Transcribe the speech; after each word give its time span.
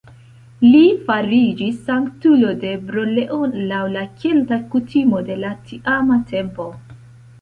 Li 0.67 0.79
fariĝis 1.09 1.75
sanktulo 1.89 2.55
de 2.63 2.71
Bro-Leon 2.87 3.53
laŭ 3.73 3.83
la 3.97 4.07
kelta 4.25 4.59
kutimo 4.73 5.21
de 5.29 5.37
la 5.45 5.53
tiama 5.69 6.19
tempo. 6.33 6.67